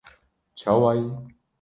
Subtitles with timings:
[0.59, 1.07] Çawa yî?